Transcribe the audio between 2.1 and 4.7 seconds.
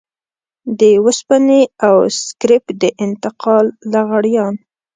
سکريپ د انتقال لغړيان.